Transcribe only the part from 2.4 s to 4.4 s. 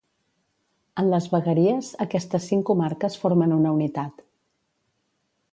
cinc comarques formen una unitat.